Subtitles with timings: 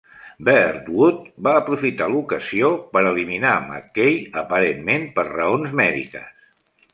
[0.45, 6.35] Birdwood va aprofitar l'ocasió per eliminar McCay, aparentment per raons mèdiques.